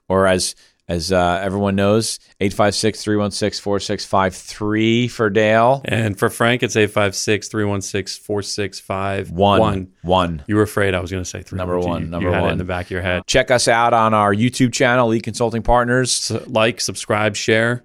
Or 0.08 0.26
as 0.26 0.56
as 0.88 1.10
uh, 1.10 1.40
everyone 1.42 1.74
knows, 1.74 2.20
856 2.40 3.02
316 3.02 3.60
4653 3.62 5.08
for 5.08 5.30
Dale. 5.30 5.82
And 5.84 6.18
for 6.18 6.30
Frank, 6.30 6.62
it's 6.62 6.76
856 6.76 7.48
316 7.48 9.34
One. 9.36 9.92
One. 10.02 10.42
You 10.46 10.56
were 10.56 10.62
afraid 10.62 10.94
I 10.94 11.00
was 11.00 11.10
going 11.10 11.22
to 11.24 11.28
say 11.28 11.42
three. 11.42 11.56
Number 11.56 11.78
one, 11.78 12.02
You, 12.02 12.08
number 12.08 12.28
you 12.28 12.34
had 12.34 12.42
one. 12.42 12.50
it 12.50 12.52
in 12.52 12.58
the 12.58 12.64
back 12.64 12.86
of 12.86 12.90
your 12.92 13.02
head. 13.02 13.26
Check 13.26 13.50
us 13.50 13.66
out 13.68 13.94
on 13.94 14.14
our 14.14 14.32
YouTube 14.34 14.72
channel, 14.72 15.08
Elite 15.08 15.24
Consulting 15.24 15.62
Partners. 15.62 16.12
So 16.12 16.44
like, 16.46 16.80
subscribe, 16.80 17.34
share, 17.34 17.84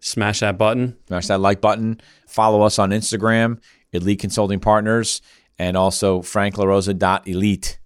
smash 0.00 0.40
that 0.40 0.56
button. 0.56 0.96
Smash 1.08 1.26
that 1.26 1.40
like 1.40 1.60
button. 1.60 2.00
Follow 2.26 2.62
us 2.62 2.78
on 2.78 2.90
Instagram, 2.90 3.58
Elite 3.92 4.18
Consulting 4.20 4.60
Partners, 4.60 5.20
and 5.58 5.76
also 5.76 6.20
franklarosa.elite. 6.20 7.78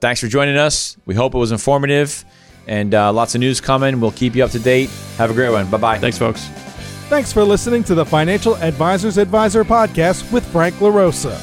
Thanks 0.00 0.20
for 0.20 0.28
joining 0.28 0.56
us. 0.56 0.96
We 1.04 1.14
hope 1.14 1.34
it 1.34 1.38
was 1.38 1.52
informative 1.52 2.24
and 2.66 2.94
uh, 2.94 3.12
lots 3.12 3.34
of 3.34 3.40
news 3.40 3.60
coming. 3.60 4.00
We'll 4.00 4.12
keep 4.12 4.34
you 4.34 4.44
up 4.44 4.50
to 4.52 4.58
date. 4.58 4.90
Have 5.16 5.30
a 5.30 5.34
great 5.34 5.50
one. 5.50 5.68
Bye 5.70 5.78
bye. 5.78 5.98
Thanks, 5.98 6.18
folks. 6.18 6.46
Thanks 7.08 7.32
for 7.32 7.42
listening 7.42 7.82
to 7.84 7.94
the 7.94 8.04
Financial 8.04 8.56
Advisors 8.58 9.18
Advisor 9.18 9.64
podcast 9.64 10.30
with 10.32 10.46
Frank 10.52 10.76
LaRosa. 10.76 11.34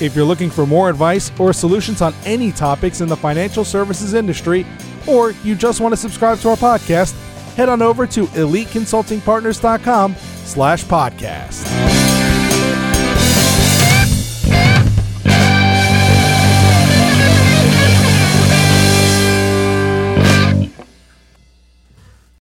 If 0.00 0.14
you're 0.14 0.24
looking 0.24 0.50
for 0.50 0.66
more 0.66 0.88
advice 0.88 1.32
or 1.38 1.52
solutions 1.52 2.02
on 2.02 2.14
any 2.24 2.52
topics 2.52 3.00
in 3.00 3.08
the 3.08 3.16
financial 3.16 3.64
services 3.64 4.14
industry, 4.14 4.64
or 5.06 5.30
you 5.42 5.54
just 5.54 5.80
want 5.80 5.92
to 5.92 5.96
subscribe 5.96 6.38
to 6.40 6.50
our 6.50 6.56
podcast, 6.56 7.14
head 7.54 7.68
on 7.68 7.82
over 7.82 8.06
to 8.06 8.26
eliteconsultingpartners.com 8.26 10.14
slash 10.14 10.84
podcast. 10.84 11.85